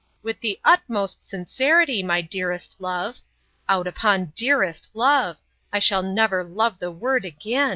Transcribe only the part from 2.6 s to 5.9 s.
love—'Out upon DEAREST love! I